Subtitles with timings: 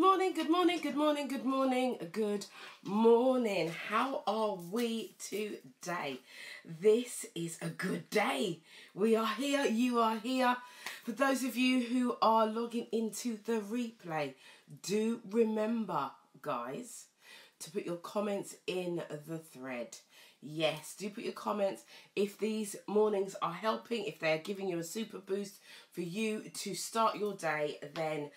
[0.00, 2.46] morning, good morning, good morning, good morning, good
[2.82, 3.70] morning.
[3.90, 6.20] How are we today?
[6.64, 8.60] This is a good day.
[8.94, 10.56] We are here, you are here.
[11.04, 14.32] For those of you who are logging into the replay,
[14.82, 16.10] do remember,
[16.40, 17.04] guys,
[17.58, 19.98] to put your comments in the thread.
[20.40, 21.82] Yes, do put your comments
[22.16, 25.56] if these mornings are helping, if they're giving you a super boost
[25.92, 28.30] for you to start your day, then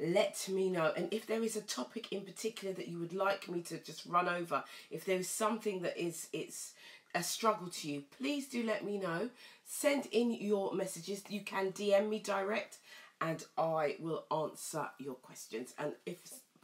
[0.00, 0.92] let me know.
[0.96, 4.06] And if there is a topic in particular that you would like me to just
[4.06, 6.74] run over, if there is something that is it's
[7.14, 9.30] a struggle to you, please do let me know.
[9.64, 11.22] Send in your messages.
[11.28, 12.78] You can DM me direct
[13.20, 15.74] and I will answer your questions.
[15.78, 16.18] And if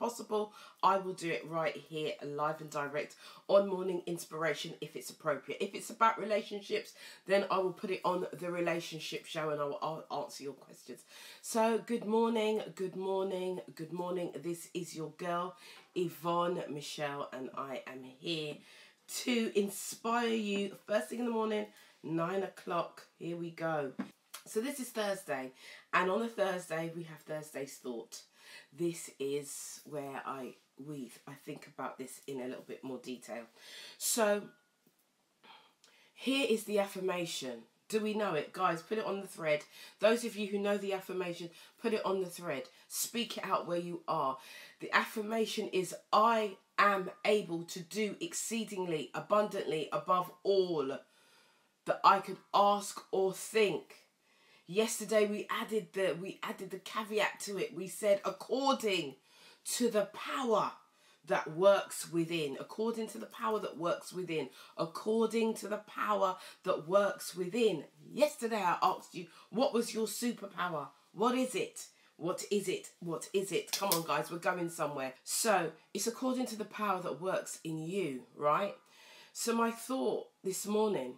[0.05, 3.17] possible, I will do it right here, live and direct
[3.49, 5.63] on Morning Inspiration if it's appropriate.
[5.63, 6.93] If it's about relationships,
[7.27, 10.53] then I will put it on the relationship show and I will I'll answer your
[10.53, 11.05] questions.
[11.41, 14.33] So, good morning, good morning, good morning.
[14.43, 15.57] This is your girl,
[15.95, 18.57] Yvonne Michelle, and I am here
[19.23, 21.65] to inspire you first thing in the morning,
[22.02, 23.07] nine o'clock.
[23.18, 23.93] Here we go.
[24.45, 25.52] So, this is Thursday,
[25.95, 28.21] and on a Thursday, we have Thursday's Thought
[28.77, 33.45] this is where I we I think about this in a little bit more detail.
[33.99, 34.43] So
[36.15, 37.63] here is the affirmation.
[37.88, 38.52] Do we know it?
[38.52, 39.63] Guys, put it on the thread.
[40.01, 42.65] Those of you who know the affirmation, put it on the thread.
[42.88, 44.38] Speak it out where you are.
[44.80, 50.99] The affirmation is I am able to do exceedingly abundantly above all
[51.87, 54.04] that I could ask or think
[54.66, 57.74] Yesterday we added the we added the caveat to it.
[57.74, 59.16] We said according
[59.76, 60.73] to the power
[61.26, 66.87] that works within, according to the power that works within, according to the power that
[66.88, 67.84] works within.
[68.12, 70.88] Yesterday I asked you, what was your superpower?
[71.12, 71.87] What is it?
[72.16, 72.91] What is it?
[73.00, 73.72] What is it?
[73.72, 75.15] Come on, guys, we're going somewhere.
[75.25, 78.75] So it's according to the power that works in you, right?
[79.33, 81.15] So my thought this morning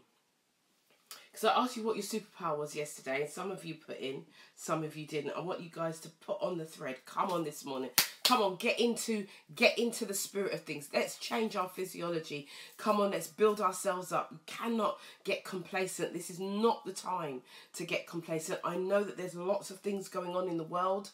[1.36, 4.22] because I asked you what your superpower was yesterday, and some of you put in,
[4.54, 5.34] some of you didn't.
[5.36, 6.96] I want you guys to put on the thread.
[7.04, 7.90] Come on this morning.
[8.24, 10.88] Come on, get into get into the spirit of things.
[10.94, 12.48] Let's change our physiology.
[12.78, 14.32] Come on, let's build ourselves up.
[14.32, 16.14] We cannot get complacent.
[16.14, 17.42] This is not the time
[17.74, 18.60] to get complacent.
[18.64, 21.10] I know that there's lots of things going on in the world.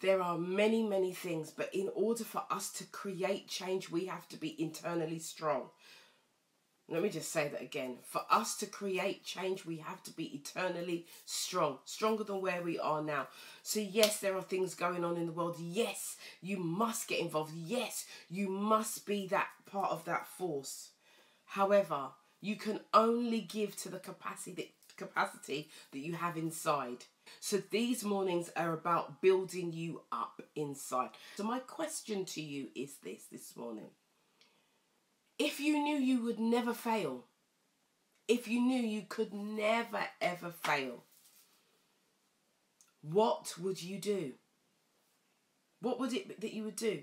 [0.00, 4.28] There are many, many things, but in order for us to create change, we have
[4.28, 5.70] to be internally strong.
[6.88, 7.96] Let me just say that again.
[8.04, 12.78] For us to create change, we have to be eternally strong, stronger than where we
[12.78, 13.26] are now.
[13.64, 15.56] So, yes, there are things going on in the world.
[15.58, 17.52] Yes, you must get involved.
[17.54, 20.90] Yes, you must be that part of that force.
[21.44, 22.10] However,
[22.40, 27.04] you can only give to the capacity capacity that you have inside.
[27.40, 31.10] So, these mornings are about building you up inside.
[31.36, 33.90] So, my question to you is this this morning
[35.38, 37.24] if you knew you would never fail,
[38.28, 41.04] if you knew you could never ever fail,
[43.02, 44.32] what would you do?
[45.80, 47.02] What would it that you would do?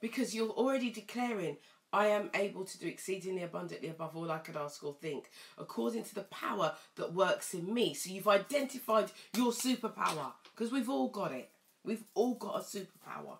[0.00, 1.56] Because you're already declaring,
[1.92, 6.04] I am able to do exceedingly abundantly above all I could ask or think, according
[6.04, 7.94] to the power that works in me.
[7.94, 11.50] So you've identified your superpower, because we've all got it.
[11.84, 13.38] We've all got a superpower.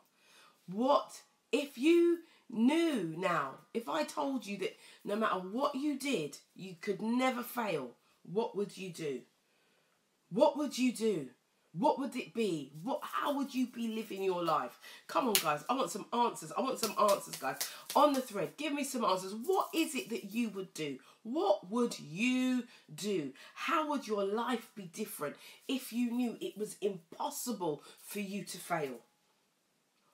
[0.66, 1.20] What
[1.52, 6.76] if you knew now, if I told you that no matter what you did, you
[6.80, 7.90] could never fail,
[8.22, 9.20] what would you do?
[10.30, 11.28] What would you do?
[11.72, 12.72] What would it be?
[12.82, 14.80] What how would you be living your life?
[15.06, 16.50] Come on guys, I want some answers.
[16.56, 17.56] I want some answers guys.
[17.94, 19.34] On the thread, give me some answers.
[19.34, 20.98] What is it that you would do?
[21.22, 23.32] What would you do?
[23.54, 25.36] How would your life be different
[25.68, 28.94] if you knew it was impossible for you to fail?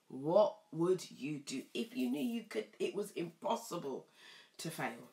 [0.09, 4.07] What would you do if you knew you could it was impossible
[4.59, 5.11] to fail?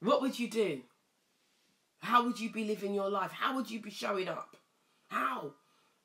[0.00, 0.82] What would you do?
[2.00, 3.32] How would you be living your life?
[3.32, 4.56] How would you be showing up?
[5.08, 5.52] How?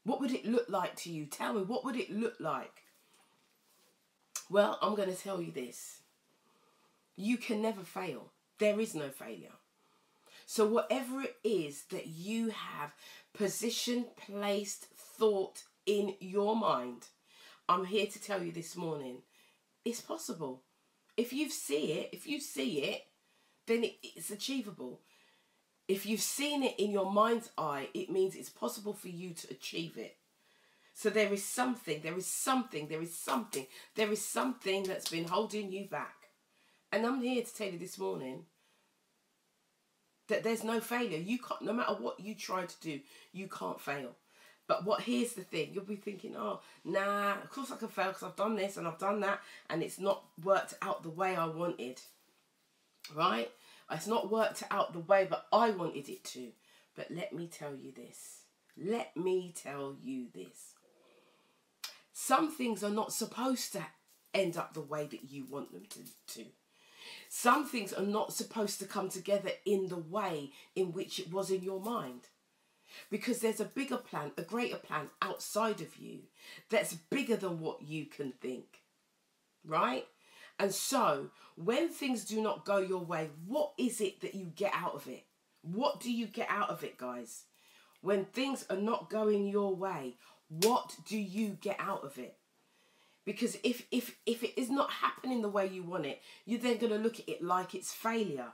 [0.03, 1.25] What would it look like to you?
[1.25, 2.83] Tell me what would it look like?
[4.49, 5.99] Well i'm going to tell you this.
[7.15, 8.31] You can never fail.
[8.57, 9.53] There is no failure.
[10.45, 12.93] So whatever it is that you have
[13.33, 17.07] positioned placed thought in your mind
[17.67, 19.19] I'm here to tell you this morning
[19.85, 20.63] it's possible.
[21.17, 23.03] If you see it, if you see it,
[23.67, 25.01] then it, it's achievable.
[25.87, 29.47] If you've seen it in your mind's eye, it means it's possible for you to
[29.51, 30.17] achieve it.
[30.93, 35.27] So there is something, there is something, there is something, there is something that's been
[35.27, 36.15] holding you back.
[36.91, 38.45] And I'm here to tell you this morning
[40.27, 41.17] that there's no failure.
[41.17, 42.99] You can't, no matter what you try to do,
[43.31, 44.15] you can't fail.
[44.67, 48.07] But what here's the thing, you'll be thinking, oh, nah, of course I can fail
[48.07, 51.35] because I've done this and I've done that and it's not worked out the way
[51.35, 51.99] I wanted.
[53.13, 53.51] Right?
[53.91, 56.49] It's not worked out the way that I wanted it to.
[56.95, 58.43] But let me tell you this.
[58.77, 60.73] Let me tell you this.
[62.13, 63.85] Some things are not supposed to
[64.33, 66.35] end up the way that you want them to.
[66.35, 66.45] to.
[67.29, 71.51] Some things are not supposed to come together in the way in which it was
[71.51, 72.21] in your mind.
[73.09, 76.19] Because there's a bigger plan, a greater plan outside of you
[76.69, 78.81] that's bigger than what you can think.
[79.65, 80.05] Right?
[80.59, 84.71] And so, when things do not go your way, what is it that you get
[84.73, 85.25] out of it?
[85.61, 87.43] What do you get out of it, guys?
[88.01, 90.15] When things are not going your way,
[90.49, 92.37] what do you get out of it?
[93.25, 96.77] Because if if if it is not happening the way you want it, you're then
[96.77, 98.51] going to look at it like it's failure.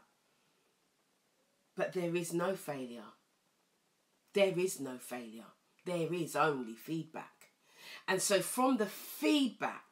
[1.75, 3.01] But there is no failure.
[4.33, 5.45] There is no failure.
[5.85, 7.51] There is only feedback.
[8.07, 9.83] And so from the feedback,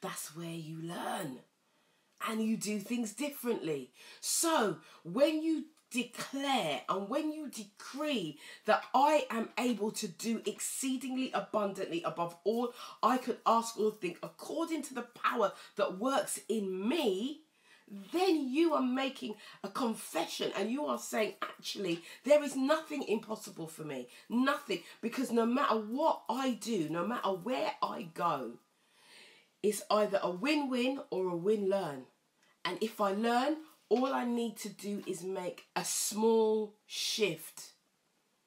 [0.00, 1.40] that's where you learn
[2.28, 3.90] and you do things differently.
[4.20, 11.30] So when you declare and when you decree that I am able to do exceedingly
[11.32, 16.88] abundantly above all I could ask or think according to the power that works in
[16.88, 17.42] me,
[18.12, 23.66] then you are making a confession and you are saying, actually, there is nothing impossible
[23.66, 24.08] for me.
[24.28, 24.80] Nothing.
[25.02, 28.52] Because no matter what I do, no matter where I go,
[29.62, 32.04] it's either a win win or a win learn.
[32.64, 33.56] And if I learn,
[33.88, 37.72] all I need to do is make a small shift.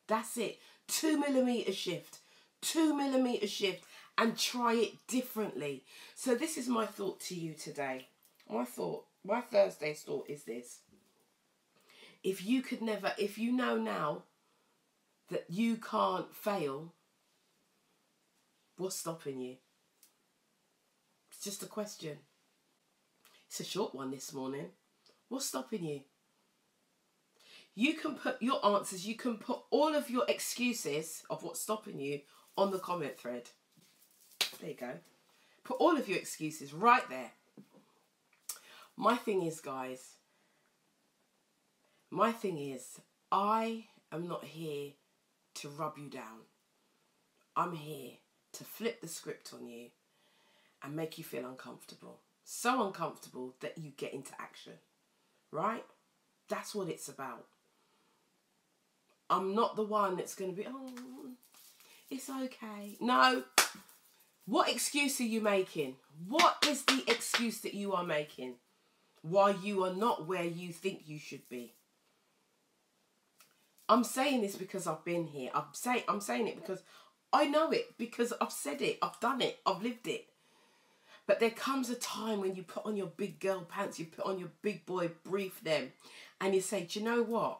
[0.08, 0.60] That's it.
[0.88, 2.20] Two millimeter shift.
[2.62, 3.84] Two millimeter shift
[4.18, 5.84] and try it differently.
[6.16, 8.08] So, this is my thought to you today.
[8.50, 10.80] My thought, my Thursday's thought is this.
[12.24, 14.24] If you could never, if you know now
[15.30, 16.94] that you can't fail,
[18.78, 19.58] what's stopping you?
[21.30, 22.18] It's just a question.
[23.48, 24.68] It's a short one this morning.
[25.28, 26.02] What's stopping you?
[27.76, 32.00] You can put your answers, you can put all of your excuses of what's stopping
[32.00, 32.22] you
[32.58, 33.50] on the comment thread.
[34.60, 34.94] There you go.
[35.64, 37.32] Put all of your excuses right there.
[39.00, 40.16] My thing is, guys,
[42.10, 43.00] my thing is,
[43.32, 44.94] I am not here
[45.56, 46.48] to rub you down.
[47.56, 48.14] I'm here
[48.54, 49.90] to flip the script on you
[50.84, 52.22] and make you feel uncomfortable.
[52.44, 54.74] So uncomfortable that you get into action.
[55.52, 55.86] Right?
[56.50, 57.46] That's what it's about.
[59.30, 60.90] I'm not the one that's going to be, oh,
[62.10, 62.98] it's okay.
[63.00, 63.44] No.
[64.48, 65.98] What excuse are you making?
[66.28, 68.56] What is the excuse that you are making
[69.22, 71.74] why you are not where you think you should be?
[73.90, 75.50] I'm saying this because I've been here.
[75.54, 76.84] I'm saying I'm saying it because
[77.32, 80.28] I know it because I've said it, I've done it, I've lived it.
[81.26, 84.26] But there comes a time when you put on your big girl pants, you put
[84.26, 85.92] on your big boy brief them,
[86.40, 87.60] and you say, Do you know what?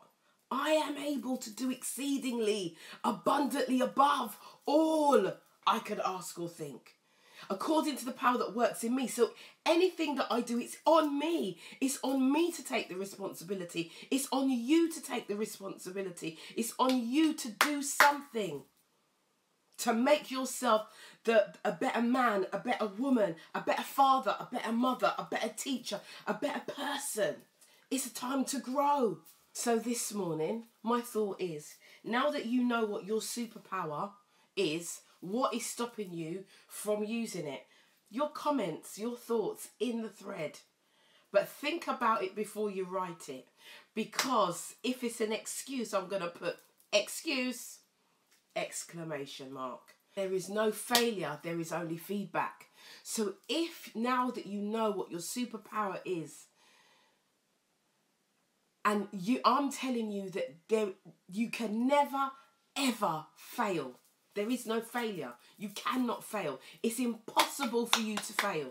[0.50, 5.34] I am able to do exceedingly abundantly above all
[5.66, 6.97] I could ask or think.
[7.50, 9.08] According to the power that works in me.
[9.08, 9.32] So
[9.66, 11.60] anything that I do, it's on me.
[11.80, 13.92] It's on me to take the responsibility.
[14.12, 16.38] It's on you to take the responsibility.
[16.56, 18.64] It's on you to do something
[19.80, 20.88] to make yourself
[21.24, 25.50] the, a better man, a better woman, a better father, a better mother, a better
[25.50, 27.36] teacher, a better person.
[27.92, 29.20] It's a time to grow.
[29.54, 34.12] So this morning, my thought is now that you know what your superpower
[34.56, 37.66] is, what is stopping you from using it?
[38.10, 40.60] Your comments, your thoughts in the thread.
[41.32, 43.48] But think about it before you write it.
[43.94, 46.58] Because if it's an excuse, I'm going to put
[46.94, 47.80] excuse
[48.56, 49.82] exclamation mark.
[50.16, 52.66] There is no failure, there is only feedback.
[53.04, 56.46] So if now that you know what your superpower is,
[58.84, 60.90] and you I'm telling you that there
[61.28, 62.32] you can never
[62.76, 64.00] ever fail.
[64.38, 65.34] There is no failure.
[65.58, 66.60] You cannot fail.
[66.84, 68.68] It's impossible for you to fail.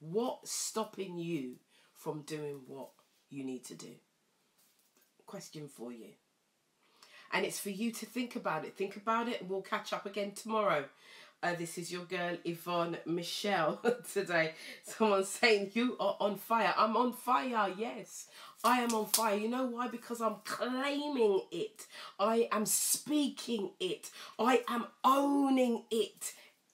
[0.00, 1.58] What's stopping you
[1.92, 2.90] from doing what
[3.30, 3.92] you need to do?
[5.26, 6.14] Question for you
[7.34, 8.76] and it's for you to think about it.
[8.76, 9.40] Think about it.
[9.40, 10.84] and We'll catch up again tomorrow.
[11.44, 13.78] Uh, this is your girl Yvonne Michelle
[14.14, 14.54] today.
[14.82, 16.72] Someone saying you are on fire.
[16.74, 17.70] I'm on fire.
[17.76, 18.28] Yes,
[18.64, 19.36] I am on fire.
[19.36, 19.88] You know why?
[19.88, 21.86] Because I'm claiming it.
[22.18, 24.10] I am speaking it.
[24.38, 26.32] I am owning it.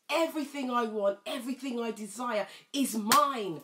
[0.08, 3.62] Everything I want, everything I desire is mine.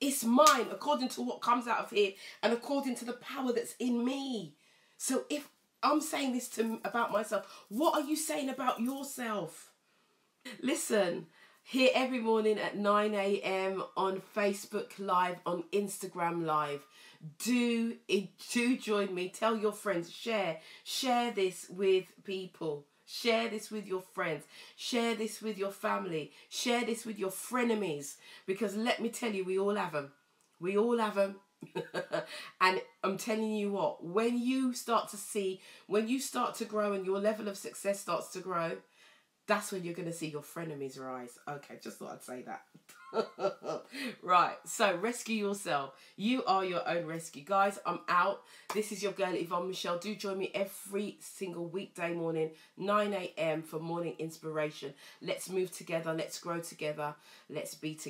[0.00, 2.12] It's mine according to what comes out of here
[2.44, 4.54] and according to the power that's in me.
[4.96, 5.48] So if
[5.82, 7.64] I'm saying this to about myself.
[7.68, 9.72] What are you saying about yourself?
[10.62, 11.26] Listen,
[11.62, 13.82] here every morning at 9 a.m.
[13.96, 16.86] on Facebook Live, on Instagram Live.
[17.42, 17.96] Do
[18.52, 19.28] do join me.
[19.30, 20.10] Tell your friends.
[20.10, 22.84] Share share this with people.
[23.06, 24.44] Share this with your friends.
[24.76, 26.32] Share this with your family.
[26.48, 28.16] Share this with your frenemies.
[28.46, 30.12] Because let me tell you, we all have them.
[30.60, 31.36] We all have them.
[32.60, 36.92] and I'm telling you what, when you start to see, when you start to grow
[36.92, 38.72] and your level of success starts to grow,
[39.46, 41.38] that's when you're going to see your frenemies rise.
[41.48, 42.62] Okay, just thought I'd say that.
[44.22, 45.94] right, so rescue yourself.
[46.16, 47.44] You are your own rescue.
[47.44, 48.42] Guys, I'm out.
[48.74, 49.98] This is your girl Yvonne Michelle.
[49.98, 53.62] Do join me every single weekday morning, 9 a.m.
[53.62, 54.92] for morning inspiration.
[55.22, 56.12] Let's move together.
[56.12, 57.14] Let's grow together.
[57.48, 58.04] Let's be together.